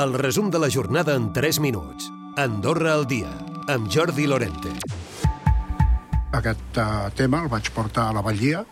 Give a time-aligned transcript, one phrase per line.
[0.00, 2.06] El resum de la jornada en 3 minuts.
[2.40, 3.28] Andorra al dia,
[3.68, 4.72] amb Jordi Lorente.
[6.38, 8.62] Aquest uh, tema el vaig portar a la Vallia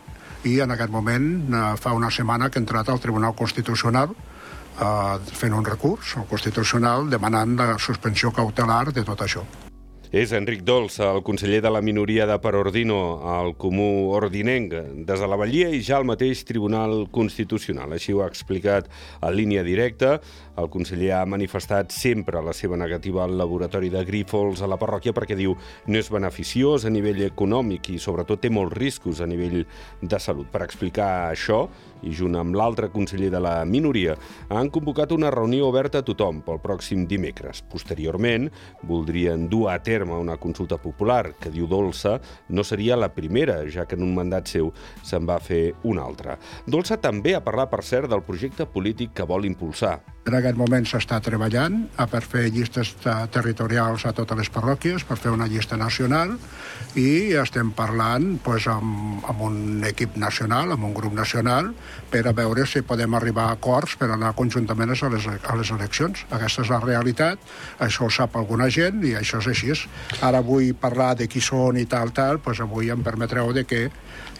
[0.49, 5.19] i en aquest moment uh, fa una setmana que he entrat al Tribunal Constitucional uh,
[5.21, 9.45] fent un recurs al Constitucional demanant la suspensió cautelar de tot això.
[10.09, 14.73] És Enric Dolça, el conseller de la minoria de Perordino, al Comú Ordinenc,
[15.05, 17.93] des de la Vallia i ja al mateix Tribunal Constitucional.
[17.93, 18.89] Així ho ha explicat
[19.21, 20.15] en línia directa.
[20.57, 25.13] El conseller ha manifestat sempre la seva negativa al laboratori de Grífols a la parròquia
[25.13, 25.53] perquè diu
[25.87, 29.61] no és beneficiós a nivell econòmic i sobretot té molts riscos a nivell
[30.01, 30.49] de salut.
[30.49, 31.67] Per explicar això,
[32.01, 34.17] i junt amb l'altre conseller de la minoria,
[34.49, 37.61] han convocat una reunió oberta a tothom pel pròxim dimecres.
[37.69, 38.49] Posteriorment,
[38.89, 43.87] voldrien dur a terme una consulta popular que, diu Dolça, no seria la primera, ja
[43.87, 46.39] que en un mandat seu se'n va fer una altra.
[46.67, 49.99] Dolça també ha parlat, per cert, del projecte polític que vol impulsar.
[50.29, 52.91] En aquest moment s'està treballant per fer llistes
[53.33, 56.35] territorials a totes les parròquies, per fer una llista nacional,
[57.01, 61.71] i estem parlant pues, amb, amb un equip nacional, amb un grup nacional,
[62.13, 65.73] per a veure si podem arribar a acords per anar conjuntament a les, a les
[65.73, 66.27] eleccions.
[66.29, 67.41] Aquesta és la realitat,
[67.81, 69.73] això ho sap alguna gent i això és així.
[70.25, 73.83] Ara vull parlar de qui són i tal, tal, doncs avui em permetreu de que,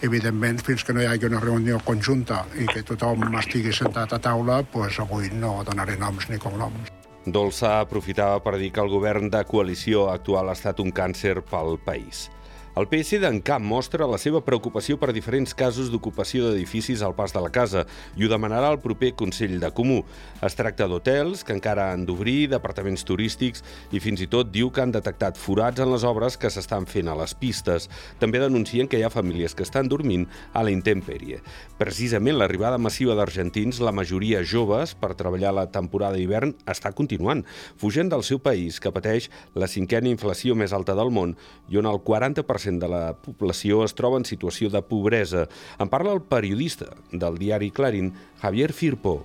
[0.05, 4.21] evidentment, fins que no hi hagi una reunió conjunta i que tothom estigui sentat a
[4.23, 6.89] taula, doncs avui no donaré noms ni cognoms.
[7.29, 11.77] Dolça aprofitava per dir que el govern de coalició actual ha estat un càncer pel
[11.85, 12.29] país.
[12.77, 17.41] El PSD d'Encamp mostra la seva preocupació per diferents casos d'ocupació d'edificis al pas de
[17.41, 17.81] la casa
[18.15, 20.03] i ho demanarà al proper Consell de Comú.
[20.45, 24.83] Es tracta d'hotels que encara han d'obrir, departaments turístics i fins i tot diu que
[24.83, 27.89] han detectat forats en les obres que s'estan fent a les pistes.
[28.21, 31.41] També denuncien que hi ha famílies que estan dormint a la intempèrie.
[31.81, 37.41] Precisament l'arribada massiva d'argentins, la majoria joves, per treballar la temporada d'hivern, està continuant,
[37.81, 41.35] fugent del seu país, que pateix la cinquena inflació més alta del món
[41.67, 45.47] i on el 40% de la població es troba en situació de pobresa.
[45.79, 49.23] En parla el periodista del diari Clarín, Javier Firpo.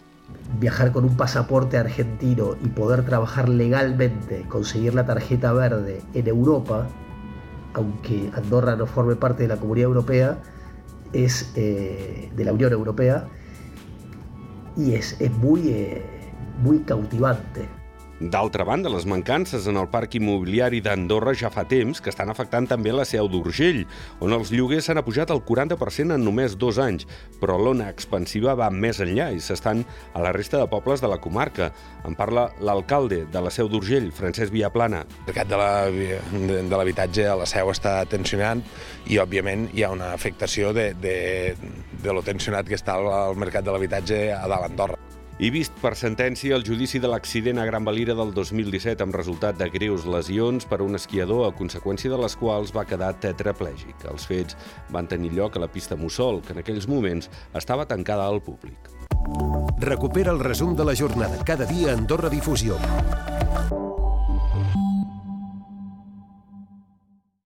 [0.61, 6.87] Viajar con un pasaporte argentino y poder trabajar legalmente, conseguir la tarjeta verde en Europa,
[7.75, 10.39] aunque Andorra no forme parte de la Comunidad Europea,
[11.12, 13.27] es eh, de la Unión Europea
[14.77, 16.03] y es, es muy, eh,
[16.62, 17.69] muy cautivante.
[18.21, 22.69] D'altra banda, les mancances en el parc immobiliari d'Andorra ja fa temps que estan afectant
[22.71, 23.81] també la seu d'Urgell,
[24.23, 27.09] on els lloguers s'han apujat al 40% en només dos anys,
[27.41, 29.83] però l'ona expansiva va més enllà i s'estan
[30.15, 31.73] a la resta de pobles de la comarca.
[32.07, 35.03] En parla l'alcalde de la seu d'Urgell, Francesc Villaplana.
[35.03, 35.51] El mercat
[36.71, 38.63] de l'habitatge a la seu està tensionant
[39.09, 41.19] i, òbviament, hi ha una afectació de, de,
[41.99, 45.14] de lo tensionat que està el mercat de l'habitatge a dalt Andorra.
[45.43, 49.59] I vist per sentència el judici de l'accident a Gran Valira del 2017 amb resultat
[49.59, 54.06] de greus lesions per a un esquiador a conseqüència de les quals va quedar tetraplègic.
[54.12, 54.55] Els fets
[54.95, 58.93] van tenir lloc a la pista Mussol, que en aquells moments estava tancada al públic.
[59.83, 62.78] Recupera el resum de la jornada cada dia a Andorra Difusió.